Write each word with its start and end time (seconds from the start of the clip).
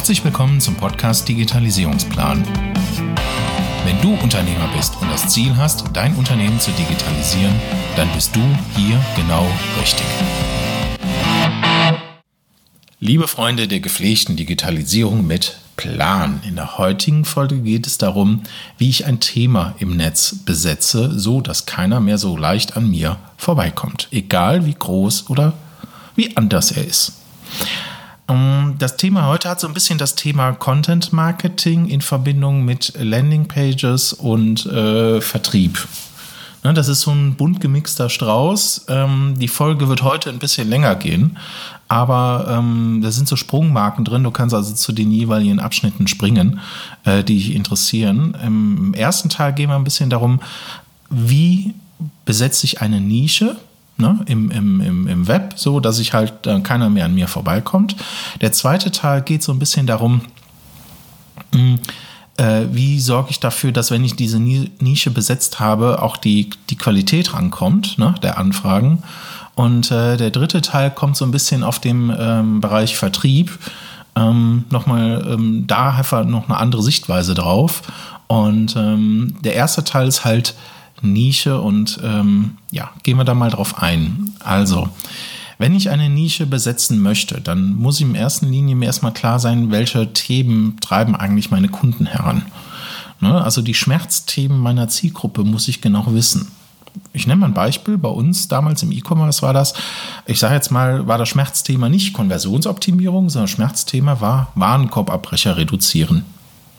Herzlich 0.00 0.24
willkommen 0.24 0.62
zum 0.62 0.76
Podcast 0.76 1.28
Digitalisierungsplan. 1.28 2.42
Wenn 3.84 4.00
du 4.00 4.14
Unternehmer 4.14 4.66
bist 4.74 4.96
und 4.98 5.10
das 5.10 5.28
Ziel 5.28 5.54
hast, 5.58 5.84
dein 5.92 6.14
Unternehmen 6.14 6.58
zu 6.58 6.70
digitalisieren, 6.70 7.52
dann 7.96 8.08
bist 8.14 8.34
du 8.34 8.40
hier 8.74 8.98
genau 9.14 9.46
richtig. 9.78 10.06
Liebe 12.98 13.28
Freunde 13.28 13.68
der 13.68 13.80
gepflegten 13.80 14.36
Digitalisierung 14.36 15.26
mit 15.26 15.58
Plan. 15.76 16.40
In 16.48 16.56
der 16.56 16.78
heutigen 16.78 17.26
Folge 17.26 17.58
geht 17.58 17.86
es 17.86 17.98
darum, 17.98 18.44
wie 18.78 18.88
ich 18.88 19.04
ein 19.04 19.20
Thema 19.20 19.74
im 19.80 19.98
Netz 19.98 20.34
besetze, 20.46 21.18
so 21.18 21.42
dass 21.42 21.66
keiner 21.66 22.00
mehr 22.00 22.16
so 22.16 22.38
leicht 22.38 22.74
an 22.74 22.90
mir 22.90 23.18
vorbeikommt, 23.36 24.08
egal 24.12 24.64
wie 24.64 24.74
groß 24.74 25.28
oder 25.28 25.52
wie 26.16 26.38
anders 26.38 26.72
er 26.72 26.86
ist. 26.86 27.12
Ähm, 28.30 28.76
das 28.78 28.96
Thema 28.96 29.26
heute 29.26 29.48
hat 29.48 29.60
so 29.60 29.66
ein 29.66 29.74
bisschen 29.74 29.98
das 29.98 30.14
Thema 30.14 30.52
Content 30.52 31.12
Marketing 31.12 31.86
in 31.86 32.00
Verbindung 32.00 32.64
mit 32.64 32.94
Landing 32.98 33.48
Pages 33.48 34.12
und 34.12 34.66
äh, 34.66 35.20
Vertrieb. 35.20 35.86
Ne, 36.62 36.74
das 36.74 36.88
ist 36.88 37.00
so 37.00 37.10
ein 37.10 37.36
bunt 37.36 37.60
gemixter 37.60 38.10
Strauß. 38.10 38.86
Ähm, 38.88 39.34
die 39.38 39.48
Folge 39.48 39.88
wird 39.88 40.02
heute 40.02 40.28
ein 40.28 40.38
bisschen 40.38 40.68
länger 40.68 40.94
gehen, 40.94 41.38
aber 41.88 42.46
ähm, 42.50 43.00
da 43.02 43.10
sind 43.10 43.28
so 43.28 43.36
Sprungmarken 43.36 44.04
drin. 44.04 44.24
Du 44.24 44.30
kannst 44.30 44.54
also 44.54 44.74
zu 44.74 44.92
den 44.92 45.10
jeweiligen 45.10 45.58
Abschnitten 45.58 46.06
springen, 46.06 46.60
äh, 47.04 47.24
die 47.24 47.36
dich 47.36 47.54
interessieren. 47.54 48.36
Im 48.44 48.92
ersten 48.92 49.30
Teil 49.30 49.54
gehen 49.54 49.70
wir 49.70 49.76
ein 49.76 49.84
bisschen 49.84 50.10
darum, 50.10 50.40
wie 51.08 51.74
besetze 52.26 52.66
ich 52.66 52.82
eine 52.82 53.00
Nische 53.00 53.56
ne, 54.00 54.20
im, 54.26 54.50
im, 54.50 54.80
im, 54.80 55.06
im 55.06 55.28
Web, 55.28 55.54
so 55.56 55.80
dass 55.80 55.98
ich 55.98 56.12
halt 56.12 56.46
äh, 56.46 56.60
keiner 56.60 56.90
mehr 56.90 57.04
an 57.04 57.14
mir 57.14 57.28
vorbeikommt. 57.28 57.96
Der 58.40 58.52
zweite 58.52 58.90
Teil 58.90 59.22
geht 59.22 59.42
so 59.42 59.52
ein 59.52 59.58
bisschen 59.58 59.86
darum, 59.86 60.22
hm, 61.52 61.78
äh, 62.36 62.66
wie 62.72 63.00
sorge 63.00 63.30
ich 63.30 63.40
dafür, 63.40 63.72
dass 63.72 63.90
wenn 63.90 64.04
ich 64.04 64.16
diese 64.16 64.40
Nische 64.40 65.10
besetzt 65.10 65.60
habe, 65.60 66.02
auch 66.02 66.16
die, 66.16 66.50
die 66.70 66.76
Qualität 66.76 67.34
rankommt, 67.34 67.98
ne, 67.98 68.14
der 68.22 68.38
Anfragen. 68.38 69.02
Und 69.54 69.90
äh, 69.90 70.16
der 70.16 70.30
dritte 70.30 70.62
Teil 70.62 70.90
kommt 70.90 71.16
so 71.16 71.24
ein 71.24 71.32
bisschen 71.32 71.62
auf 71.64 71.78
dem 71.78 72.14
ähm, 72.18 72.60
Bereich 72.60 72.96
Vertrieb. 72.96 73.58
Ähm, 74.16 74.64
nochmal, 74.70 75.24
ähm, 75.28 75.66
da 75.66 75.90
einfach 75.90 76.24
noch 76.24 76.48
eine 76.48 76.56
andere 76.56 76.82
Sichtweise 76.82 77.34
drauf. 77.34 77.82
Und 78.26 78.74
ähm, 78.76 79.34
der 79.40 79.54
erste 79.54 79.84
Teil 79.84 80.08
ist 80.08 80.24
halt 80.24 80.54
Nische 81.02 81.60
und 81.60 82.00
ähm, 82.02 82.56
ja, 82.70 82.90
gehen 83.02 83.16
wir 83.16 83.24
da 83.24 83.34
mal 83.34 83.50
drauf 83.50 83.82
ein. 83.82 84.32
Also, 84.40 84.88
wenn 85.58 85.74
ich 85.74 85.90
eine 85.90 86.08
Nische 86.08 86.46
besetzen 86.46 87.00
möchte, 87.00 87.40
dann 87.40 87.74
muss 87.74 88.00
in 88.00 88.14
erster 88.14 88.46
Linie 88.46 88.76
mir 88.76 88.86
erstmal 88.86 89.12
klar 89.12 89.38
sein, 89.38 89.70
welche 89.70 90.12
Themen 90.12 90.78
treiben 90.80 91.14
eigentlich 91.14 91.50
meine 91.50 91.68
Kunden 91.68 92.06
heran. 92.06 92.46
Ne? 93.20 93.44
Also 93.44 93.60
die 93.60 93.74
Schmerzthemen 93.74 94.58
meiner 94.58 94.88
Zielgruppe 94.88 95.44
muss 95.44 95.68
ich 95.68 95.82
genau 95.82 96.06
wissen. 96.14 96.48
Ich 97.12 97.26
nenne 97.26 97.40
mal 97.40 97.46
ein 97.46 97.54
Beispiel. 97.54 97.98
Bei 97.98 98.08
uns 98.08 98.48
damals 98.48 98.82
im 98.82 98.90
E-Commerce 98.90 99.42
war 99.42 99.52
das, 99.52 99.74
ich 100.26 100.38
sage 100.38 100.54
jetzt 100.54 100.70
mal, 100.70 101.06
war 101.06 101.18
das 101.18 101.28
Schmerzthema 101.28 101.88
nicht 101.88 102.14
Konversionsoptimierung, 102.14 103.28
sondern 103.28 103.48
Schmerzthema 103.48 104.20
war 104.20 104.52
Warenkorbabbrecher 104.54 105.56
reduzieren. 105.56 106.24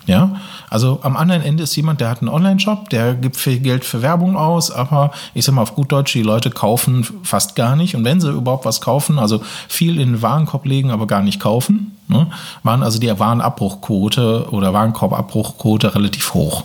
Ja, 0.07 0.35
also 0.69 0.99
am 1.03 1.15
anderen 1.15 1.43
Ende 1.43 1.63
ist 1.63 1.75
jemand, 1.75 2.01
der 2.01 2.09
hat 2.09 2.21
einen 2.21 2.29
Online-Shop, 2.29 2.89
der 2.89 3.13
gibt 3.13 3.37
viel 3.37 3.59
Geld 3.59 3.85
für 3.85 4.01
Werbung 4.01 4.35
aus, 4.35 4.71
aber 4.71 5.11
ich 5.35 5.45
sag 5.45 5.53
mal 5.53 5.61
auf 5.61 5.75
gut 5.75 5.91
Deutsch, 5.91 6.13
die 6.13 6.23
Leute 6.23 6.49
kaufen 6.49 7.05
fast 7.23 7.55
gar 7.55 7.75
nicht. 7.75 7.95
Und 7.95 8.03
wenn 8.03 8.19
sie 8.19 8.31
überhaupt 8.31 8.65
was 8.65 8.81
kaufen, 8.81 9.19
also 9.19 9.43
viel 9.67 9.99
in 9.99 10.13
den 10.13 10.21
Warenkorb 10.21 10.65
legen, 10.65 10.89
aber 10.89 11.05
gar 11.05 11.21
nicht 11.21 11.39
kaufen, 11.39 11.95
ne, 12.07 12.27
waren 12.63 12.81
also 12.81 12.99
die 12.99 13.19
Warenabbruchquote 13.19 14.47
oder 14.49 14.73
Warenkorbabbruchquote 14.73 15.93
relativ 15.93 16.33
hoch. 16.33 16.63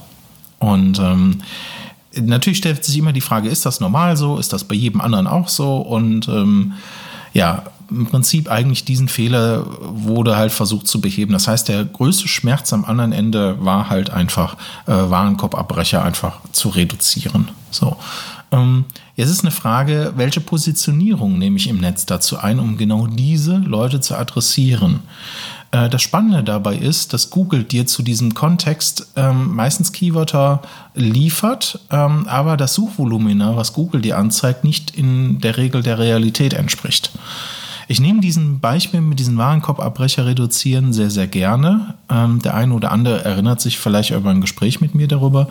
Und 0.58 0.98
ähm, 0.98 1.42
natürlich 2.14 2.58
stellt 2.58 2.84
sich 2.84 2.98
immer 2.98 3.12
die 3.12 3.20
Frage, 3.20 3.48
ist 3.48 3.66
das 3.66 3.80
normal 3.80 4.16
so? 4.16 4.38
Ist 4.38 4.52
das 4.52 4.64
bei 4.64 4.74
jedem 4.74 5.00
anderen 5.00 5.26
auch 5.26 5.48
so? 5.48 5.76
Und 5.76 6.28
ähm, 6.28 6.72
ja, 7.36 7.64
im 7.90 8.06
Prinzip 8.06 8.50
eigentlich 8.50 8.84
diesen 8.84 9.08
Fehler 9.08 9.66
wurde 9.80 10.36
halt 10.36 10.52
versucht 10.52 10.88
zu 10.88 11.02
beheben. 11.02 11.34
Das 11.34 11.46
heißt, 11.46 11.68
der 11.68 11.84
größte 11.84 12.28
Schmerz 12.28 12.72
am 12.72 12.84
anderen 12.86 13.12
Ende 13.12 13.62
war 13.64 13.90
halt 13.90 14.10
einfach, 14.10 14.56
äh, 14.86 14.92
Warenkorbabbrecher 14.92 16.02
einfach 16.02 16.40
zu 16.52 16.70
reduzieren. 16.70 17.48
So. 17.70 17.96
Ähm, 18.50 18.86
jetzt 19.16 19.30
ist 19.30 19.42
eine 19.42 19.50
Frage, 19.50 20.14
welche 20.16 20.40
Positionierung 20.40 21.38
nehme 21.38 21.58
ich 21.58 21.68
im 21.68 21.78
Netz 21.78 22.06
dazu 22.06 22.38
ein, 22.38 22.58
um 22.58 22.78
genau 22.78 23.06
diese 23.06 23.58
Leute 23.58 24.00
zu 24.00 24.16
adressieren? 24.16 25.00
Äh, 25.70 25.88
das 25.88 26.02
Spannende 26.02 26.42
dabei 26.44 26.76
ist, 26.76 27.12
dass 27.12 27.30
Google 27.30 27.64
dir 27.64 27.86
zu 27.86 28.02
diesem 28.02 28.34
Kontext 28.34 29.08
ähm, 29.16 29.54
meistens 29.54 29.92
Keywörter 29.92 30.62
liefert, 30.94 31.80
ähm, 31.90 32.26
aber 32.28 32.56
das 32.56 32.74
Suchvolumina, 32.74 33.56
was 33.56 33.72
Google 33.72 34.00
dir 34.00 34.18
anzeigt, 34.18 34.64
nicht 34.64 34.96
in 34.96 35.40
der 35.40 35.56
Regel 35.56 35.82
der 35.82 35.98
Realität 35.98 36.54
entspricht. 36.54 37.12
Ich 37.88 38.00
nehme 38.00 38.20
diesen 38.20 38.58
Beispiel 38.58 39.00
mit 39.00 39.20
diesen 39.20 39.38
Warenkorbabbrecher 39.38 40.26
reduzieren 40.26 40.92
sehr, 40.92 41.10
sehr 41.10 41.28
gerne. 41.28 41.94
Ähm, 42.10 42.42
der 42.42 42.54
eine 42.54 42.74
oder 42.74 42.90
andere 42.90 43.24
erinnert 43.24 43.60
sich 43.60 43.78
vielleicht 43.78 44.10
über 44.10 44.30
ein 44.30 44.40
Gespräch 44.40 44.80
mit 44.80 44.96
mir 44.96 45.06
darüber, 45.06 45.48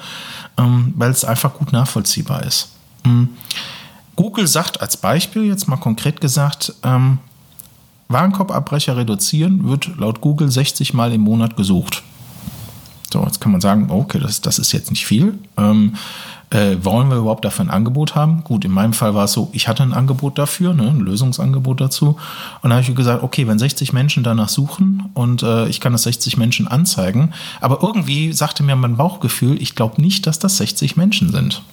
ähm, 0.57 0.93
weil 0.97 1.11
es 1.11 1.23
einfach 1.23 1.53
gut 1.53 1.71
nachvollziehbar 1.71 2.43
ist. 2.43 2.69
Ähm, 3.05 3.29
Google 4.17 4.47
sagt 4.47 4.81
als 4.81 4.97
Beispiel, 4.97 5.45
jetzt 5.45 5.67
mal 5.67 5.77
konkret 5.77 6.19
gesagt, 6.19 6.73
ähm, 6.83 7.19
Warenkorbabbrecher 8.07 8.97
reduzieren 8.97 9.67
wird 9.67 9.97
laut 9.97 10.21
Google 10.21 10.51
60 10.51 10.93
Mal 10.93 11.11
im 11.13 11.21
Monat 11.21 11.57
gesucht. 11.57 12.03
So, 13.11 13.23
jetzt 13.23 13.39
kann 13.39 13.51
man 13.51 13.61
sagen, 13.61 13.89
okay, 13.89 14.19
das, 14.19 14.41
das 14.41 14.59
ist 14.59 14.71
jetzt 14.71 14.89
nicht 14.89 15.05
viel. 15.05 15.39
Ähm, 15.57 15.95
äh, 16.51 16.77
wollen 16.83 17.09
wir 17.09 17.17
überhaupt 17.17 17.43
dafür 17.43 17.65
ein 17.65 17.69
Angebot 17.69 18.15
haben? 18.15 18.43
Gut, 18.43 18.65
in 18.65 18.71
meinem 18.71 18.93
Fall 18.93 19.15
war 19.15 19.25
es 19.25 19.33
so, 19.33 19.49
ich 19.51 19.67
hatte 19.67 19.83
ein 19.83 19.93
Angebot 19.93 20.37
dafür, 20.37 20.73
ne, 20.73 20.89
ein 20.89 20.99
Lösungsangebot 20.99 21.81
dazu. 21.81 22.17
Und 22.61 22.69
da 22.69 22.75
habe 22.75 22.85
ich 22.87 22.95
gesagt, 22.95 23.23
okay, 23.23 23.47
wenn 23.47 23.57
60 23.57 23.93
Menschen 23.93 24.23
danach 24.23 24.49
suchen 24.49 25.09
und 25.13 25.43
äh, 25.43 25.67
ich 25.67 25.81
kann 25.81 25.91
das 25.91 26.03
60 26.03 26.37
Menschen 26.37 26.67
anzeigen, 26.67 27.33
aber 27.61 27.81
irgendwie 27.81 28.31
sagte 28.33 28.63
mir 28.63 28.75
mein 28.75 28.97
Bauchgefühl, 28.97 29.61
ich 29.61 29.75
glaube 29.75 30.01
nicht, 30.01 30.27
dass 30.27 30.37
das 30.37 30.57
60 30.57 30.97
Menschen 30.97 31.31
sind. 31.31 31.63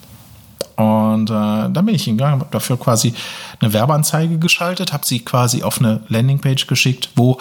Und 0.77 1.31
äh, 1.31 1.33
dann 1.33 1.85
bin 1.85 1.95
ich 1.95 2.05
hingegangen, 2.05 2.41
habe 2.41 2.51
dafür 2.51 2.79
quasi 2.79 3.15
eine 3.61 3.73
Werbeanzeige 3.73 4.39
geschaltet, 4.39 4.93
habe 4.93 5.07
sie 5.07 5.21
quasi 5.21 5.63
auf 5.63 5.79
eine 5.79 6.01
Landingpage 6.09 6.67
geschickt, 6.67 7.11
wo 7.17 7.39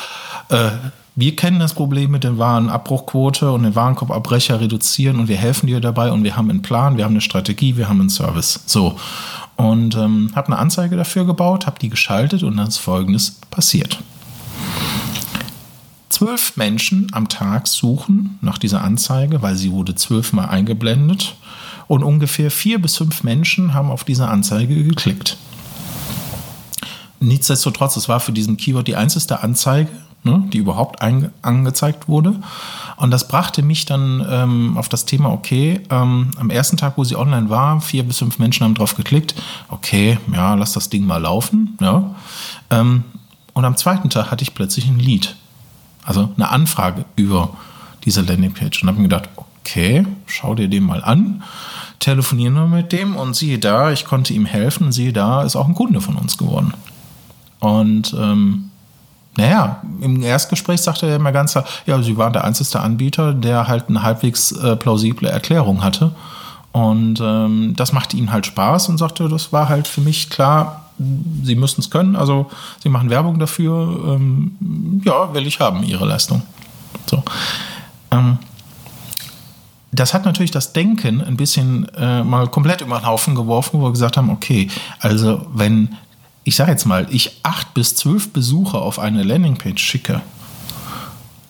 äh, 0.50 0.70
wir 1.16 1.36
kennen 1.36 1.60
das 1.60 1.74
Problem 1.74 2.12
mit 2.12 2.24
der 2.24 2.38
Warenabbruchquote 2.38 3.52
und 3.52 3.64
den 3.64 3.76
Warenkorbabbrecher 3.76 4.62
reduzieren 4.62 5.20
und 5.20 5.28
wir 5.28 5.36
helfen 5.36 5.68
dir 5.68 5.82
dabei 5.82 6.12
und 6.12 6.24
wir 6.24 6.38
haben 6.38 6.50
einen 6.50 6.62
Plan, 6.62 6.98
wir 6.98 7.04
haben 7.04 7.14
eine 7.14 7.22
Strategie, 7.22 7.76
wir 7.76 7.90
haben 7.90 8.00
einen 8.00 8.10
Service. 8.10 8.62
So. 8.66 8.98
Und 9.58 9.96
ähm, 9.96 10.32
habe 10.36 10.48
eine 10.48 10.58
Anzeige 10.58 10.96
dafür 10.96 11.26
gebaut, 11.26 11.68
habe 11.68 11.80
die 11.80 11.90
geschaltet 11.90 12.44
und 12.44 12.58
dann 12.58 12.68
ist 12.68 12.78
folgendes 12.78 13.40
passiert. 13.52 14.00
Zwölf 16.10 16.56
Menschen 16.56 17.08
am 17.12 17.28
Tag 17.28 17.68
suchen 17.68 18.38
nach 18.42 18.58
dieser 18.58 18.84
Anzeige, 18.84 19.42
weil 19.42 19.56
sie 19.56 19.72
wurde 19.72 19.96
zwölfmal 19.96 20.50
eingeblendet 20.50 21.36
und 21.92 22.04
ungefähr 22.06 22.50
vier 22.52 22.82
bis 22.82 22.96
fünf 22.96 23.26
Menschen 23.26 23.74
haben 23.74 23.92
auf 23.92 24.06
diese 24.06 24.30
Anzeige 24.30 24.82
geklickt. 24.82 25.36
Nichtsdestotrotz, 27.20 27.98
es 27.98 28.08
war 28.08 28.22
für 28.22 28.32
diesen 28.32 28.56
Keyword 28.56 28.88
die 28.88 28.96
einzige 28.96 29.44
Anzeige, 29.44 29.90
ne, 30.24 30.42
die 30.54 30.60
überhaupt 30.60 31.02
angezeigt 31.02 32.08
wurde. 32.08 32.36
Und 32.96 33.12
das 33.12 33.28
brachte 33.28 33.62
mich 33.62 33.86
dann 33.86 34.26
ähm, 34.30 34.78
auf 34.78 34.88
das 34.88 35.06
Thema, 35.06 35.34
okay, 35.34 35.82
ähm, 35.90 36.32
am 36.38 36.50
ersten 36.50 36.78
Tag, 36.78 36.94
wo 36.96 37.04
sie 37.04 37.18
online 37.18 37.50
war, 37.50 37.82
vier 37.82 38.04
bis 38.04 38.20
fünf 38.20 38.40
Menschen 38.40 38.64
haben 38.64 38.76
drauf 38.76 38.96
geklickt. 38.96 39.36
Okay, 39.68 40.18
ja, 40.34 40.54
lass 40.54 40.72
das 40.72 40.88
Ding 40.88 41.06
mal 41.06 41.18
laufen. 41.18 41.78
Ja. 41.82 42.16
Ähm, 42.70 43.04
und 43.52 43.66
am 43.66 43.76
zweiten 43.76 44.10
Tag 44.10 44.32
hatte 44.32 44.44
ich 44.44 44.54
plötzlich 44.54 44.88
ein 44.88 44.98
Lied. 44.98 45.36
Also 46.06 46.30
eine 46.38 46.52
Anfrage 46.52 47.04
über 47.18 47.50
diese 48.06 48.22
Landingpage. 48.22 48.82
Und 48.82 48.88
habe 48.88 49.02
mir 49.02 49.10
gedacht, 49.10 49.28
okay, 49.36 50.06
schau 50.26 50.56
dir 50.56 50.70
den 50.70 50.84
mal 50.86 51.04
an. 51.04 51.44
Telefonieren 52.02 52.56
wir 52.56 52.66
mit 52.66 52.92
dem 52.92 53.16
und 53.16 53.36
siehe 53.36 53.60
da, 53.60 53.92
ich 53.92 54.06
konnte 54.06 54.34
ihm 54.34 54.46
helfen 54.46 54.92
siehe 54.92 55.14
da, 55.14 55.44
ist 55.44 55.56
auch 55.56 55.68
ein 55.68 55.76
Kunde 55.76 56.02
von 56.02 56.18
uns 56.18 56.36
geworden. 56.36 56.74
Und 57.60 58.16
ähm, 58.20 58.72
naja, 59.38 59.82
im 60.02 60.24
Erstgespräch 60.24 60.82
sagte 60.82 61.06
er 61.06 61.16
immer 61.16 61.32
ganz 61.32 61.52
klar, 61.52 61.64
ja, 61.86 62.02
sie 62.02 62.18
waren 62.18 62.34
der 62.34 62.44
einzige 62.44 62.80
Anbieter, 62.80 63.34
der 63.34 63.68
halt 63.68 63.88
eine 63.88 64.02
halbwegs 64.02 64.52
äh, 64.52 64.76
plausible 64.76 65.30
Erklärung 65.30 65.84
hatte. 65.84 66.12
Und 66.72 67.22
ähm, 67.22 67.76
das 67.76 67.94
machte 67.94 68.18
ihm 68.18 68.32
halt 68.32 68.48
Spaß 68.48 68.90
und 68.90 68.98
sagte, 68.98 69.30
das 69.30 69.54
war 69.54 69.70
halt 69.70 69.88
für 69.88 70.02
mich 70.02 70.32
klar, 70.32 70.90
sie 71.44 71.56
müssen 71.56 71.82
es 71.82 71.92
können, 71.92 72.16
also 72.16 72.50
sie 72.82 72.90
machen 72.90 73.12
Werbung 73.12 73.38
dafür, 73.38 74.16
ähm, 74.16 75.02
ja, 75.06 75.34
will 75.36 75.46
ich 75.46 75.60
haben, 75.60 75.84
ihre 75.84 76.06
Leistung. 76.06 76.42
So. 77.06 77.24
Ähm, 78.10 78.40
das 79.92 80.14
hat 80.14 80.26
natürlich 80.26 80.52
das 80.52 80.74
Denken 80.74 81.22
ein 81.22 81.38
bisschen 81.38 81.88
äh, 81.96 82.24
mal 82.24 82.48
komplett 82.48 82.82
über 82.82 83.00
den 83.00 83.06
Haufen 83.06 83.36
geworfen, 83.36 83.80
wo 83.80 83.86
wir 83.86 83.92
gesagt 83.92 84.18
haben, 84.18 84.30
okay, 84.30 84.70
also 85.00 85.46
wenn 85.54 85.96
ich 86.44 86.56
sage 86.56 86.72
jetzt 86.72 86.86
mal, 86.86 87.08
ich 87.12 87.40
acht 87.44 87.74
bis 87.74 87.96
zwölf 87.96 88.34
Besucher 88.34 88.82
auf 88.82 89.00
eine 89.00 89.24
Landingpage 89.24 89.82
schicke 89.82 90.22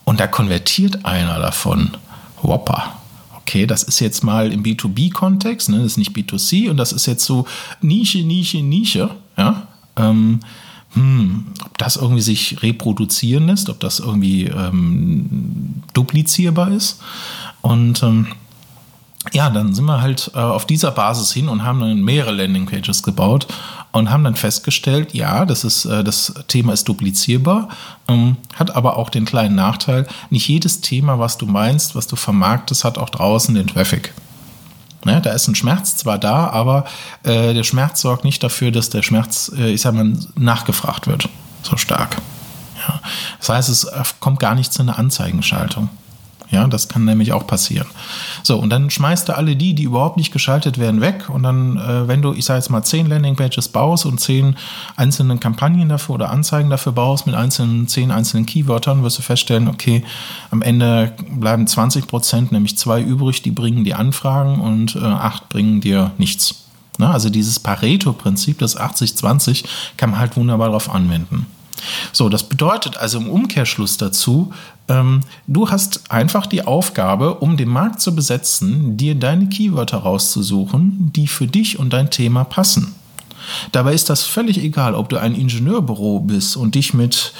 und 0.04 0.20
da 0.20 0.28
konvertiert 0.28 1.06
einer 1.06 1.40
davon. 1.40 1.92
Whopper. 2.42 2.98
Okay, 3.38 3.66
das 3.66 3.84
ist 3.84 4.00
jetzt 4.00 4.24
mal 4.24 4.52
im 4.52 4.64
B2B-Kontext, 4.64 5.70
ne? 5.70 5.78
das 5.78 5.94
ist 5.94 5.98
nicht 5.98 6.16
B2C 6.16 6.70
und 6.70 6.78
das 6.78 6.92
ist 6.92 7.06
jetzt 7.06 7.26
so 7.26 7.46
Nische, 7.82 8.20
Nische, 8.20 8.58
Nische. 8.58 9.10
Ja? 9.38 9.68
Ähm, 9.96 10.40
hm, 10.94 11.46
ob 11.64 11.78
das 11.78 11.96
irgendwie 11.96 12.22
sich 12.22 12.62
reproduzieren 12.62 13.48
lässt, 13.48 13.70
ob 13.70 13.80
das 13.80 14.00
irgendwie 14.00 14.46
ähm, 14.46 15.84
duplizierbar 15.94 16.72
ist. 16.72 17.02
Und 17.62 18.02
ähm, 18.04 18.28
ja, 19.34 19.50
dann 19.52 19.76
sind 19.76 19.86
wir 19.86 20.02
halt 20.02 20.32
äh, 20.34 20.40
auf 20.40 20.66
dieser 20.66 20.92
Basis 20.92 21.32
hin 21.32 21.48
und 21.48 21.64
haben 21.64 21.80
dann 21.80 22.02
mehrere 22.02 22.32
Landingpages 22.32 23.04
gebaut 23.04 23.48
und 23.92 24.10
haben 24.10 24.24
dann 24.24 24.36
festgestellt, 24.36 25.14
ja, 25.14 25.46
das, 25.46 25.64
ist, 25.64 25.86
äh, 25.86 26.04
das 26.04 26.34
Thema 26.48 26.74
ist 26.74 26.88
duplizierbar, 26.90 27.70
ähm, 28.08 28.38
hat 28.56 28.76
aber 28.76 28.98
auch 28.98 29.10
den 29.10 29.26
kleinen 29.26 29.56
Nachteil, 29.56 30.08
nicht 30.32 30.48
jedes 30.48 30.82
Thema, 30.82 31.20
was 31.20 31.38
du 31.38 31.46
meinst, 31.46 31.96
was 31.96 32.08
du 32.08 32.16
vermarktest, 32.16 32.84
hat 32.84 32.98
auch 32.98 33.10
draußen 33.10 33.54
den 33.54 33.68
Traffic. 33.68 34.14
Ne, 35.04 35.20
da 35.20 35.32
ist 35.32 35.48
ein 35.48 35.56
Schmerz 35.56 35.98
zwar 35.98 36.20
da, 36.20 36.48
aber 36.50 36.86
äh, 37.24 37.54
der 37.54 37.64
Schmerz 37.64 38.02
sorgt 38.02 38.24
nicht 38.24 38.44
dafür, 38.44 38.72
dass 38.72 38.90
der 38.90 39.02
Schmerz, 39.02 39.52
äh, 39.56 39.72
ich 39.72 39.82
sag 39.82 39.96
mal, 39.96 40.14
nachgefragt 40.36 41.08
wird. 41.08 41.28
So 41.64 41.78
stark. 41.78 42.18
Ja. 42.88 43.00
Das 43.40 43.50
heißt, 43.50 43.70
es 43.70 43.88
kommt 44.20 44.40
gar 44.40 44.54
nicht 44.54 44.72
zu 44.72 44.82
einer 44.82 45.00
Anzeigenschaltung. 45.00 45.90
Ja, 46.52 46.68
das 46.68 46.90
kann 46.90 47.06
nämlich 47.06 47.32
auch 47.32 47.48
passieren. 47.48 47.88
So, 48.44 48.60
und 48.60 48.70
dann 48.70 48.90
schmeißt 48.90 49.30
du 49.30 49.38
alle 49.38 49.56
die, 49.56 49.74
die 49.74 49.84
überhaupt 49.84 50.18
nicht 50.18 50.34
geschaltet 50.34 50.78
werden, 50.78 51.00
weg. 51.00 51.30
Und 51.30 51.44
dann, 51.44 51.78
äh, 51.78 52.10
wenn 52.10 52.22
du, 52.22 52.34
ich 52.34 52.44
sage 52.44 52.60
jetzt 52.60 52.70
mal, 52.70 52.84
zehn 52.84 53.08
Landingpages 53.08 53.70
baust 53.70 54.06
und 54.06 54.20
zehn 54.20 54.58
einzelne 54.98 55.38
Kampagnen 55.38 55.88
dafür 55.88 56.16
oder 56.16 56.30
Anzeigen 56.30 56.70
dafür 56.70 56.92
baust 56.92 57.26
mit 57.26 57.36
einzelnen, 57.36 57.88
zehn 57.88 58.12
einzelnen 58.12 58.46
Keywörtern, 58.46 59.02
wirst 59.02 59.18
du 59.18 59.22
feststellen, 59.22 59.70
okay, 59.70 60.04
am 60.52 60.62
Ende 60.62 61.14
bleiben 61.32 61.66
20 61.66 62.08
Prozent, 62.08 62.52
nämlich 62.52 62.78
zwei 62.78 63.02
übrig, 63.02 63.42
die 63.42 63.52
bringen 63.52 63.86
dir 63.86 63.98
Anfragen 63.98 64.60
und 64.60 64.98
äh, 64.98 65.00
acht 65.00 65.48
bringen 65.48 65.80
dir 65.80 66.12
nichts. 66.18 66.66
Na, 66.98 67.14
also 67.14 67.30
dieses 67.30 67.60
Pareto-Prinzip, 67.60 68.60
das 68.60 68.78
80-20, 68.78 69.64
kann 69.96 70.12
man 70.12 70.20
halt 70.20 70.36
wunderbar 70.36 70.68
darauf 70.68 70.94
anwenden. 70.94 71.48
So, 72.12 72.30
das 72.30 72.44
bedeutet 72.44 72.98
also 72.98 73.20
im 73.20 73.30
Umkehrschluss 73.30 73.98
dazu, 73.98 74.54
ähm, 74.88 75.22
du 75.48 75.70
hast 75.70 76.12
einfach 76.12 76.46
die 76.46 76.64
Aufgabe, 76.64 77.36
um 77.36 77.58
den 77.58 77.70
Markt 77.70 78.02
zu 78.02 78.16
besetzen, 78.16 78.98
dir 78.98 79.16
deine 79.16 79.48
Keywörter 79.48 79.98
rauszusuchen, 79.98 81.12
die 81.16 81.28
für 81.28 81.48
dich 81.48 81.80
und 81.80 81.92
dein 81.94 82.10
Thema 82.10 82.44
passen. 82.44 82.96
Dabei 83.72 83.94
ist 83.94 84.10
das 84.10 84.24
völlig 84.24 84.60
egal, 84.60 84.96
ob 84.96 85.10
du 85.10 85.18
ein 85.18 85.36
Ingenieurbüro 85.36 86.20
bist 86.20 86.56
und 86.56 86.76
dich 86.76 86.94
mit 86.94 87.34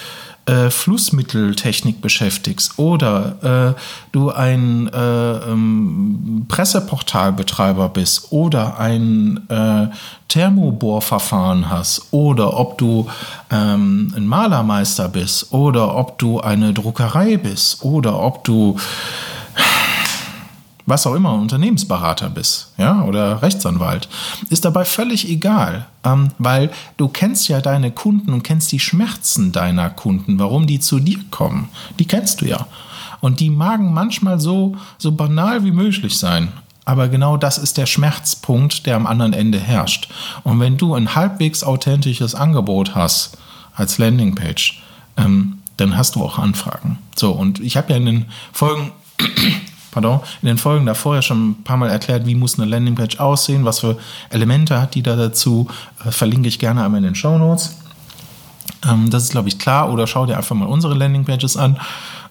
äh, 0.46 0.70
Flussmitteltechnik 0.70 2.02
beschäftigst 2.02 2.80
oder 2.80 3.76
äh, 3.76 3.82
du 4.12 4.32
ein 4.32 4.88
äh, 4.88 4.98
ähm, 4.98 6.46
Presseportalbetreiber 6.48 7.90
bist 7.90 8.32
oder 8.32 8.80
ein 8.80 9.40
äh, 9.50 9.88
Thermobohrverfahren 10.28 11.70
hast 11.70 12.08
oder 12.12 12.58
ob 12.58 12.78
du 12.78 13.08
ähm, 13.52 14.14
ein 14.16 14.26
Malermeister 14.26 15.10
bist 15.10 15.54
oder 15.54 15.96
ob 15.96 16.18
du 16.18 16.40
eine 16.40 16.74
Druckerei 16.74 17.38
bist 17.38 17.84
oder 17.84 18.20
ob 18.20 18.44
du 18.44 18.78
was 20.86 21.06
auch 21.08 21.16
immer, 21.16 21.34
Unternehmensberater 21.34 22.30
bist, 22.30 22.74
ja, 22.78 23.04
oder 23.04 23.42
Rechtsanwalt, 23.42 24.10
ist 24.50 24.66
dabei 24.66 24.86
völlig 24.86 25.30
egal, 25.30 25.88
ähm, 26.04 26.30
weil 26.38 26.72
du 26.98 27.08
kennst 27.08 27.48
ja 27.48 27.62
deine 27.62 27.92
Kunden 27.92 28.34
und 28.34 28.44
kennst 28.44 28.72
die 28.72 28.80
Schmerzen 28.80 29.52
deiner 29.52 29.90
Kunden, 29.90 30.40
warum 30.40 30.68
die 30.68 30.80
zu 30.80 31.00
dir 31.00 31.20
kommen. 31.30 31.70
Die 32.00 32.06
kennst 32.06 32.42
du 32.42 32.46
ja. 32.46 32.68
Und 33.20 33.40
die 33.40 33.52
magen 33.52 33.94
manchmal 33.94 34.40
so, 34.40 34.76
so 34.98 35.12
banal 35.12 35.64
wie 35.64 35.72
möglich 35.72 36.18
sein. 36.18 36.52
Aber 36.86 37.08
genau 37.08 37.38
das 37.38 37.58
ist 37.60 37.78
der 37.78 37.86
Schmerzpunkt, 37.86 38.86
der 38.88 38.96
am 38.96 39.06
anderen 39.06 39.34
Ende 39.34 39.60
herrscht. 39.60 40.10
Und 40.44 40.60
wenn 40.60 40.78
du 40.78 40.96
ein 40.96 41.16
halbwegs 41.16 41.64
authentisches 41.64 42.34
Angebot 42.34 42.96
hast 42.96 43.38
als 43.76 44.00
Landingpage, 44.00 44.82
ähm, 45.18 45.60
dann 45.78 45.96
hast 45.96 46.16
du 46.16 46.24
auch 46.24 46.40
Anfragen. 46.40 46.98
So, 47.16 47.32
und 47.32 47.60
ich 47.60 47.78
habe 47.78 47.92
ja 47.92 47.98
in 47.98 48.06
den 48.06 48.26
Folgen 48.52 48.92
pardon, 49.92 50.22
in 50.42 50.48
den 50.48 50.58
Folgen 50.58 50.86
davor 50.86 51.16
ja 51.16 51.22
schon 51.22 51.52
ein 51.52 51.64
paar 51.64 51.78
Mal 51.78 51.90
erklärt, 51.90 52.26
wie 52.26 52.36
muss 52.36 52.60
eine 52.60 52.70
Landingpage 52.70 53.20
aussehen, 53.20 53.66
was 53.66 53.80
für 53.80 53.98
Elemente 54.30 54.82
hat 54.82 54.96
die 54.96 55.04
da 55.04 55.16
dazu. 55.16 55.68
Äh, 56.06 56.12
verlinke 56.12 56.48
ich 56.48 56.60
gerne 56.60 56.84
einmal 56.84 57.00
in 57.00 57.06
den 57.06 57.16
Show 57.16 57.38
Notes. 57.38 57.76
Ähm, 58.90 59.10
das 59.10 59.24
ist, 59.24 59.32
glaube 59.32 59.50
ich, 59.50 59.60
klar. 59.60 59.92
Oder 59.92 60.08
schau 60.08 60.26
dir 60.26 60.38
einfach 60.38 60.56
mal 60.56 60.68
unsere 60.68 60.94
Landingpages 60.94 61.58
an. 61.58 61.78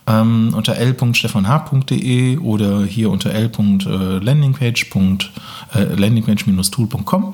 Ähm, 0.06 0.52
unter 0.56 0.76
l.stefanh.de 0.76 2.38
oder 2.38 2.84
hier 2.84 3.10
unter 3.10 3.30
l.landingpage 3.32 4.86
äh, 5.74 5.84
landingpage-tool.com 5.94 7.32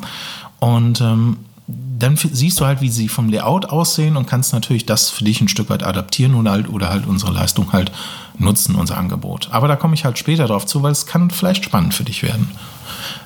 und 0.58 1.00
ähm, 1.00 1.36
dann 1.68 2.16
siehst 2.16 2.60
du 2.60 2.66
halt, 2.66 2.80
wie 2.80 2.90
sie 2.90 3.08
vom 3.08 3.28
Layout 3.28 3.66
aussehen 3.66 4.16
und 4.16 4.26
kannst 4.26 4.52
natürlich 4.52 4.86
das 4.86 5.10
für 5.10 5.24
dich 5.24 5.40
ein 5.40 5.48
Stück 5.48 5.68
weit 5.68 5.82
adaptieren 5.82 6.34
oder 6.34 6.52
halt, 6.52 6.68
oder 6.68 6.90
halt 6.90 7.06
unsere 7.06 7.32
Leistung 7.32 7.72
halt 7.72 7.90
nutzen, 8.38 8.76
unser 8.76 8.96
Angebot. 8.96 9.48
Aber 9.50 9.66
da 9.66 9.76
komme 9.76 9.94
ich 9.94 10.04
halt 10.04 10.18
später 10.18 10.46
drauf 10.46 10.66
zu, 10.66 10.82
weil 10.82 10.92
es 10.92 11.06
kann 11.06 11.30
vielleicht 11.30 11.64
spannend 11.64 11.94
für 11.94 12.04
dich 12.04 12.22
werden. 12.22 12.50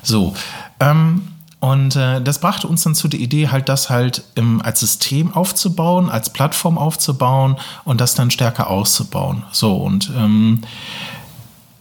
So, 0.01 0.33
ähm, 0.79 1.27
und 1.59 1.95
äh, 1.95 2.19
das 2.21 2.39
brachte 2.39 2.67
uns 2.67 2.81
dann 2.81 2.95
zu 2.95 3.07
der 3.07 3.19
Idee, 3.19 3.49
halt 3.49 3.69
das 3.69 3.91
halt 3.91 4.23
im, 4.33 4.63
als 4.63 4.79
System 4.79 5.31
aufzubauen, 5.31 6.09
als 6.09 6.33
Plattform 6.33 6.79
aufzubauen 6.79 7.57
und 7.83 8.01
das 8.01 8.15
dann 8.15 8.31
stärker 8.31 8.71
auszubauen. 8.71 9.43
So, 9.51 9.75
und 9.75 10.11
ähm, 10.17 10.61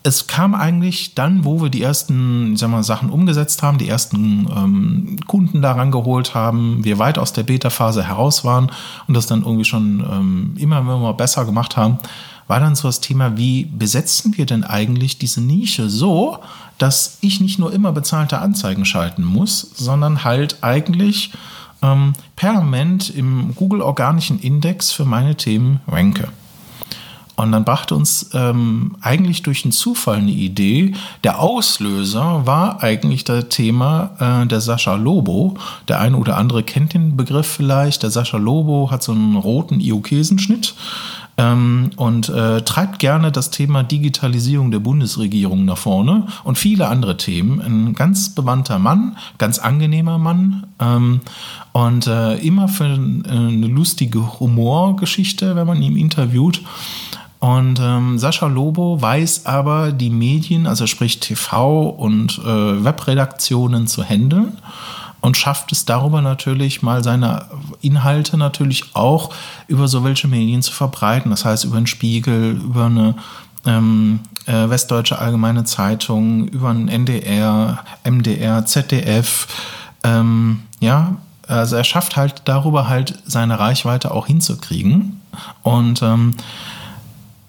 es 0.02 0.26
kam 0.26 0.55
eigentlich 0.55 1.14
dann, 1.14 1.44
wo 1.44 1.61
wir 1.61 1.69
die 1.69 1.82
ersten 1.82 2.56
sag 2.56 2.70
mal, 2.70 2.82
Sachen 2.82 3.11
umgesetzt 3.11 3.62
haben, 3.62 3.79
die 3.79 3.88
ersten 3.88 4.49
ähm, 4.55 5.17
Kunden 5.26 5.61
daran 5.61 5.91
geholt 5.91 6.35
haben, 6.35 6.82
wir 6.85 6.99
weit 6.99 7.19
aus 7.19 7.32
der 7.32 7.43
Beta-Phase 7.43 8.06
heraus 8.06 8.44
waren 8.44 8.70
und 9.08 9.14
das 9.14 9.26
dann 9.26 9.43
irgendwie 9.43 9.64
schon 9.64 10.00
ähm, 10.00 10.55
immer, 10.56 10.79
immer 10.79 11.12
besser 11.12 11.44
gemacht 11.44 11.76
haben, 11.76 11.99
war 12.47 12.61
dann 12.61 12.75
so 12.75 12.88
das 12.88 13.00
Thema, 13.00 13.37
wie 13.37 13.67
besetzen 13.67 14.37
wir 14.37 14.47
denn 14.47 14.64
eigentlich 14.64 15.19
diese 15.19 15.43
Nische 15.43 15.91
so, 15.91 16.38
dass 16.79 17.19
ich 17.20 17.41
nicht 17.41 17.58
nur 17.58 17.73
immer 17.73 17.93
bezahlte 17.93 18.38
Anzeigen 18.38 18.87
schalten 18.87 19.23
muss, 19.23 19.61
sondern 19.75 20.25
halt 20.25 20.62
eigentlich 20.62 21.32
ähm, 21.82 22.14
permanent 22.37 23.11
im 23.11 23.55
Google 23.55 23.82
Organischen 23.82 24.41
Index 24.41 24.93
für 24.93 25.05
meine 25.05 25.37
Themen 25.37 25.81
ranke. 25.87 26.29
Und 27.40 27.52
dann 27.52 27.64
brachte 27.64 27.94
uns 27.94 28.28
ähm, 28.34 28.97
eigentlich 29.00 29.42
durch 29.42 29.64
einen 29.64 29.73
Zufall 29.73 30.18
eine 30.18 30.30
Idee. 30.30 30.92
Der 31.25 31.40
Auslöser 31.40 32.42
war 32.44 32.82
eigentlich 32.82 33.25
das 33.25 33.49
Thema 33.49 34.42
äh, 34.42 34.47
der 34.47 34.61
Sascha 34.61 34.94
Lobo. 34.94 35.54
Der 35.88 36.00
eine 36.00 36.18
oder 36.18 36.37
andere 36.37 36.62
kennt 36.62 36.92
den 36.92 37.16
Begriff 37.16 37.47
vielleicht. 37.47 38.02
Der 38.02 38.11
Sascha 38.11 38.37
Lobo 38.37 38.90
hat 38.90 39.02
so 39.02 39.12
einen 39.12 39.37
roten 39.37 39.80
Iokesenschnitt 39.80 40.75
ähm, 41.38 41.90
und 41.97 42.28
äh, 42.28 42.61
treibt 42.61 42.99
gerne 42.99 43.32
das 43.32 43.50
Thema 43.50 43.85
Digitalisierung 43.85 44.70
der 44.70 44.80
Bundesregierung 44.80 45.64
nach 45.64 45.78
vorne 45.78 46.26
und 46.44 46.59
viele 46.59 46.88
andere 46.88 47.16
Themen. 47.16 47.62
Ein 47.62 47.94
ganz 47.94 48.35
bewandter 48.35 48.78
Mann, 48.78 49.16
ganz 49.38 49.59
angenehmer 49.59 50.18
Mann 50.18 50.66
ähm, 50.78 51.20
und 51.73 52.06
äh, 52.06 52.35
immer 52.37 52.68
für 52.68 52.85
eine 52.85 53.66
lustige 53.66 54.40
Humorgeschichte, 54.40 55.56
wenn 55.56 55.66
man 55.66 55.80
ihn 55.80 55.97
interviewt. 55.97 56.61
Und 57.40 57.80
ähm, 57.80 58.18
Sascha 58.18 58.47
Lobo 58.47 59.00
weiß 59.00 59.47
aber, 59.47 59.92
die 59.92 60.11
Medien, 60.11 60.66
also 60.66 60.87
sprich 60.87 61.20
TV 61.20 61.88
und 61.88 62.38
äh, 62.38 62.85
Webredaktionen 62.85 63.87
zu 63.87 64.04
handeln 64.04 64.59
und 65.23 65.37
schafft 65.37 65.73
es 65.73 65.87
darüber 65.87 66.20
natürlich 66.23 66.82
mal 66.82 67.02
seine 67.02 67.47
Inhalte 67.80 68.37
natürlich 68.37 68.94
auch 68.94 69.32
über 69.68 69.88
so 69.88 70.04
welche 70.04 70.28
Medien 70.28 70.62
zu 70.62 70.73
verbreiten. 70.73 71.30
Das 71.30 71.44
heißt 71.44 71.64
über 71.64 71.78
einen 71.78 71.87
Spiegel, 71.87 72.61
über 72.62 72.87
eine 72.87 73.14
ähm, 73.66 74.20
äh, 74.47 74.68
Westdeutsche 74.68 75.18
Allgemeine 75.18 75.64
Zeitung, 75.64 76.49
über 76.49 76.70
einen 76.70 76.88
NDR, 76.88 77.85
MDR, 78.04 78.64
ZDF. 78.66 79.47
Ähm, 80.04 80.61
ja, 80.80 81.16
also 81.47 81.76
er 81.76 81.85
schafft 81.85 82.16
halt 82.16 82.42
darüber 82.47 82.88
halt 82.88 83.18
seine 83.26 83.59
Reichweite 83.59 84.11
auch 84.12 84.26
hinzukriegen. 84.26 85.20
Und 85.62 86.02
ähm, 86.02 86.35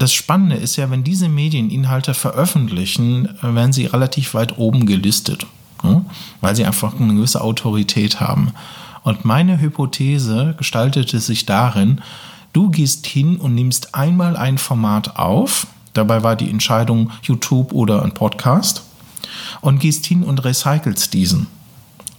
das 0.02 0.14
Spannende 0.14 0.56
ist 0.56 0.78
ja, 0.78 0.90
wenn 0.90 1.04
diese 1.04 1.30
Medien 1.30 1.70
Inhalte 1.70 2.14
veröffentlichen, 2.14 3.38
äh, 3.44 3.54
werden 3.54 3.72
sie 3.72 3.86
relativ 3.86 4.34
weit 4.34 4.58
oben 4.58 4.86
gelistet, 4.86 5.46
ne? 5.84 6.04
weil 6.42 6.56
sie 6.56 6.66
einfach 6.66 7.00
eine 7.00 7.14
gewisse 7.14 7.42
Autorität 7.42 8.20
haben. 8.20 8.52
Und 9.04 9.26
meine 9.26 9.60
Hypothese 9.60 10.56
gestaltete 10.58 11.20
sich 11.20 11.46
darin, 11.46 12.02
du 12.54 12.70
gehst 12.70 13.06
hin 13.06 13.38
und 13.38 13.54
nimmst 13.54 13.94
einmal 13.94 14.38
ein 14.38 14.58
Format 14.58 15.18
auf, 15.18 15.68
dabei 15.94 16.24
war 16.24 16.36
die 16.36 16.50
Entscheidung 16.50 17.12
YouTube 17.24 17.72
oder 17.72 18.04
ein 18.04 18.14
Podcast, 18.14 18.84
und 19.62 19.80
gehst 19.80 20.06
hin 20.08 20.24
und 20.24 20.44
recycelst 20.44 21.14
diesen 21.14 21.48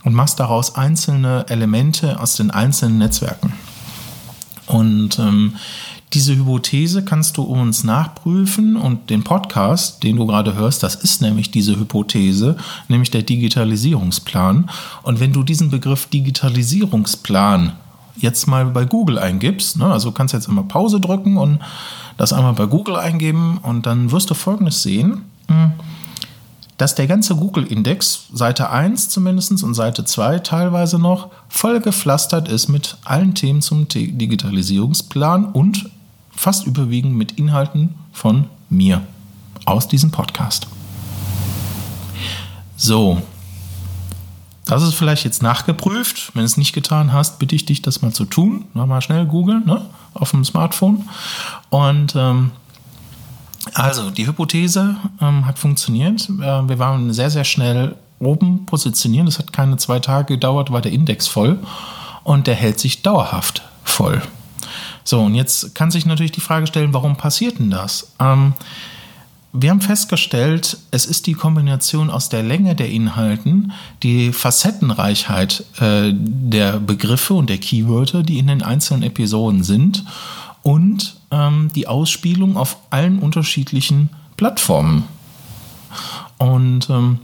und 0.05 0.15
machst 0.15 0.39
daraus 0.39 0.77
einzelne 0.77 1.47
Elemente 1.49 2.21
aus 2.21 2.37
den 2.37 2.51
einzelnen 2.51 2.99
Netzwerken. 2.99 3.53
Und 4.67 5.19
ähm, 5.19 5.57
Diese 6.15 6.37
Hypothese 6.37 7.05
kannst 7.05 7.39
du 7.39 7.43
uns 7.43 7.85
nachprüfen 7.85 8.77
und 8.77 9.09
den 9.09 9.25
Podcast, 9.25 10.03
den 10.03 10.17
du 10.17 10.27
gerade 10.27 10.55
hörst, 10.55 10.83
das 10.83 10.95
ist 10.95 11.23
nämlich 11.23 11.51
diese 11.51 11.79
Hypothese, 11.79 12.57
nämlich 12.89 13.11
der 13.11 13.23
Digitalisierungsplan. 13.23 14.69
Und 15.03 15.21
wenn 15.21 15.33
du 15.33 15.43
diesen 15.43 15.71
Begriff 15.71 16.07
Digitalisierungsplan 16.07 17.73
jetzt 18.17 18.47
mal 18.47 18.67
bei 18.67 18.85
Google 18.85 19.19
eingibst, 19.19 19.79
ne, 19.79 19.87
also 19.87 20.13
kannst 20.13 20.35
jetzt 20.35 20.49
immer 20.49 20.65
Pause 20.65 21.01
drücken 21.01 21.39
und 21.39 21.61
das 22.19 22.35
einmal 22.35 22.53
bei 22.53 22.67
Google 22.67 22.97
eingeben 22.97 23.59
und 23.63 23.87
dann 23.87 24.11
wirst 24.11 24.29
du 24.29 24.35
Folgendes 24.35 24.83
sehen, 24.83 25.23
hm, 25.49 25.73
dass 26.77 26.95
der 26.95 27.07
ganze 27.07 27.37
Google-Index, 27.37 28.27
Seite 28.35 28.69
1 28.69 29.09
zumindest 29.09 29.63
und 29.63 29.73
Seite 29.73 30.05
2 30.05 30.41
teilweise 30.41 30.99
noch, 30.99 31.31
voll 31.49 31.81
gepflastert 31.81 32.49
ist 32.49 32.69
mit 32.69 32.99
allen 33.05 33.35
Themen 33.35 33.63
zum 33.63 33.89
Digitalisierungsplan 33.89 35.47
und 35.47 35.89
fast 36.35 36.67
überwiegend 36.67 37.15
mit 37.15 37.33
Inhalten 37.33 37.95
von 38.13 38.47
mir 38.69 39.03
aus 39.65 39.89
diesem 39.89 40.11
Podcast. 40.11 40.67
So, 42.77 43.23
das 44.65 44.83
ist 44.83 44.95
vielleicht 44.95 45.25
jetzt 45.25 45.43
nachgeprüft. 45.43 46.35
Wenn 46.35 46.41
du 46.41 46.47
es 46.47 46.57
nicht 46.57 46.73
getan 46.73 47.13
hast, 47.13 47.39
bitte 47.39 47.55
ich 47.55 47.65
dich, 47.65 47.83
das 47.83 48.03
mal 48.03 48.13
zu 48.13 48.25
tun. 48.25 48.65
Mal 48.75 49.01
schnell 49.01 49.27
googeln 49.27 49.67
ne? 49.67 49.83
auf 50.15 50.31
dem 50.31 50.45
Smartphone. 50.45 51.09
Und 51.71 52.15
ähm, 52.17 52.53
also, 53.75 54.11
die 54.11 54.27
Hypothese 54.27 54.97
ähm, 55.21 55.47
hat 55.47 55.59
funktioniert. 55.59 56.29
Äh, 56.29 56.69
wir 56.69 56.79
waren 56.79 57.13
sehr, 57.13 57.31
sehr 57.31 57.45
schnell 57.45 57.97
oben 58.19 58.67
positioniert. 58.67 59.29
Es 59.29 59.39
hat 59.39 59.53
keine 59.53 59.77
zwei 59.77 59.99
Tage 59.99 60.35
gedauert, 60.35 60.73
war 60.73 60.81
der 60.81 60.93
Index 60.93 61.27
voll. 61.27 61.59
Und 62.25 62.47
der 62.47 62.55
hält 62.55 62.79
sich 62.79 63.03
dauerhaft 63.03 63.63
voll. 63.85 64.23
So, 65.05 65.21
und 65.21 65.35
jetzt 65.35 65.75
kann 65.75 65.91
sich 65.91 66.07
natürlich 66.07 66.33
die 66.33 66.41
Frage 66.41 66.67
stellen, 66.67 66.95
warum 66.95 67.17
passiert 67.17 67.59
denn 67.59 67.71
das? 67.71 68.13
Ähm, 68.21 68.55
wir 69.55 69.69
haben 69.69 69.83
festgestellt, 69.83 70.79
es 70.93 71.05
ist 71.05 71.27
die 71.27 71.35
Kombination 71.35 72.09
aus 72.09 72.31
der 72.31 72.43
Länge 72.43 72.75
der 72.75 72.89
Inhalten, 72.89 73.73
die 74.03 74.33
Facettenreichheit 74.33 75.67
äh, 75.79 76.15
der 76.15 76.81
Begriffe 76.81 77.35
und 77.35 77.51
der 77.51 77.59
Keywörter, 77.59 78.23
die 78.23 78.39
in 78.39 78.47
den 78.47 78.63
einzelnen 78.63 79.03
Episoden 79.03 79.63
sind 79.63 80.07
und 80.63 81.17
ähm, 81.31 81.69
die 81.75 81.87
Ausspielung 81.87 82.57
auf 82.57 82.79
allen 82.89 83.19
unterschiedlichen 83.19 84.09
Plattformen. 84.39 85.05
Und 86.39 86.89
ähm, 86.89 87.19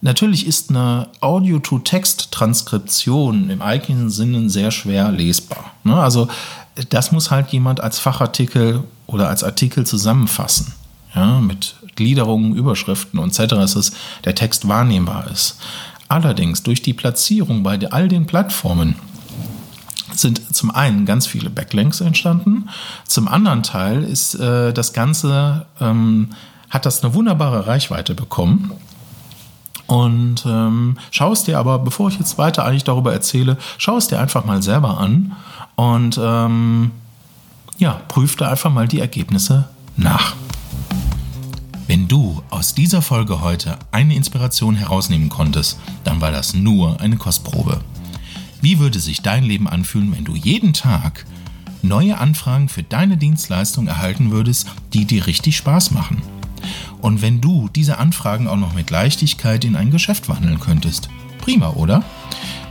natürlich 0.00 0.46
ist 0.46 0.70
eine 0.70 1.08
Audio-to-Text-Transkription 1.20 3.50
im 3.50 3.60
eigentlichen 3.60 4.08
Sinne 4.08 4.48
sehr 4.48 4.70
schwer 4.70 5.12
lesbar. 5.12 5.72
Ne? 5.84 5.94
Also 5.94 6.28
das 6.88 7.12
muss 7.12 7.30
halt 7.30 7.50
jemand 7.50 7.80
als 7.80 7.98
Fachartikel 7.98 8.84
oder 9.06 9.28
als 9.28 9.44
Artikel 9.44 9.86
zusammenfassen 9.86 10.72
ja, 11.14 11.40
mit 11.40 11.74
Gliederungen, 11.96 12.54
Überschriften 12.54 13.20
etc., 13.20 13.48
dass 13.48 13.92
der 14.24 14.34
Text 14.34 14.68
wahrnehmbar 14.68 15.30
ist. 15.30 15.58
Allerdings 16.08 16.62
durch 16.62 16.82
die 16.82 16.94
Platzierung 16.94 17.62
bei 17.62 17.78
all 17.90 18.08
den 18.08 18.26
Plattformen 18.26 18.96
sind 20.12 20.54
zum 20.54 20.70
einen 20.70 21.06
ganz 21.06 21.26
viele 21.26 21.50
Backlinks 21.50 22.00
entstanden, 22.00 22.68
zum 23.06 23.28
anderen 23.28 23.62
Teil 23.62 24.02
ist 24.02 24.34
äh, 24.34 24.72
das 24.72 24.92
Ganze, 24.92 25.66
ähm, 25.80 26.30
hat 26.68 26.84
das 26.84 27.02
eine 27.02 27.14
wunderbare 27.14 27.66
Reichweite 27.66 28.14
bekommen. 28.14 28.72
Und 29.90 30.44
ähm, 30.46 30.98
schau 31.10 31.32
es 31.32 31.42
dir 31.42 31.58
aber, 31.58 31.80
bevor 31.80 32.10
ich 32.10 32.18
jetzt 32.20 32.38
weiter 32.38 32.64
eigentlich 32.64 32.84
darüber 32.84 33.12
erzähle, 33.12 33.56
schau 33.76 33.96
es 33.96 34.06
dir 34.06 34.20
einfach 34.20 34.44
mal 34.44 34.62
selber 34.62 34.98
an 34.98 35.32
und 35.74 36.16
ähm, 36.22 36.92
ja, 37.76 38.00
prüf 38.06 38.36
da 38.36 38.50
einfach 38.50 38.72
mal 38.72 38.86
die 38.86 39.00
Ergebnisse 39.00 39.68
nach. 39.96 40.36
Wenn 41.88 42.06
du 42.06 42.40
aus 42.50 42.72
dieser 42.72 43.02
Folge 43.02 43.40
heute 43.40 43.78
eine 43.90 44.14
Inspiration 44.14 44.76
herausnehmen 44.76 45.28
konntest, 45.28 45.80
dann 46.04 46.20
war 46.20 46.30
das 46.30 46.54
nur 46.54 47.00
eine 47.00 47.16
Kostprobe. 47.16 47.80
Wie 48.60 48.78
würde 48.78 49.00
sich 49.00 49.22
dein 49.22 49.42
Leben 49.42 49.66
anfühlen, 49.66 50.14
wenn 50.16 50.24
du 50.24 50.36
jeden 50.36 50.72
Tag 50.72 51.26
neue 51.82 52.16
Anfragen 52.18 52.68
für 52.68 52.84
deine 52.84 53.16
Dienstleistung 53.16 53.88
erhalten 53.88 54.30
würdest, 54.30 54.68
die 54.92 55.04
dir 55.04 55.26
richtig 55.26 55.56
Spaß 55.56 55.90
machen? 55.90 56.22
Und 57.00 57.22
wenn 57.22 57.40
du 57.40 57.68
diese 57.68 57.98
Anfragen 57.98 58.48
auch 58.48 58.56
noch 58.56 58.74
mit 58.74 58.90
Leichtigkeit 58.90 59.64
in 59.64 59.76
ein 59.76 59.90
Geschäft 59.90 60.28
wandeln 60.28 60.60
könntest? 60.60 61.08
Prima, 61.38 61.70
oder? 61.70 62.04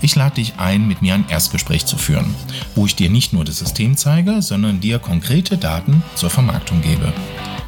Ich 0.02 0.16
lade 0.16 0.36
dich 0.36 0.54
ein, 0.58 0.88
mit 0.88 1.02
mir 1.02 1.16
ein 1.16 1.28
Erstgespräch 1.28 1.86
zu 1.86 1.98
führen, 1.98 2.34
wo 2.76 2.86
ich 2.86 2.96
dir 2.96 3.10
nicht 3.10 3.34
nur 3.34 3.44
das 3.44 3.60
System 3.60 3.98
zeige, 3.98 4.42
sondern 4.42 4.80
dir 4.80 5.00
konkrete 5.00 5.58
Daten 5.58 6.04
zur 6.16 6.30
Vermarktung 6.30 6.82
gebe. 6.82 7.12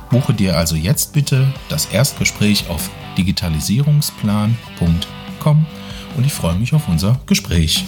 Buche 0.10 0.34
dir 0.34 0.58
also 0.58 0.76
jetzt 0.76 1.14
bitte 1.14 1.54
das 1.70 1.88
Erstgespräch 1.88 2.70
auf 2.70 2.90
digitalisierungsplan.com 3.18 5.66
und 6.16 6.26
ich 6.26 6.34
freue 6.34 6.56
mich 6.56 6.74
auf 6.74 6.88
unser 6.88 7.20
Gespräch. 7.26 7.86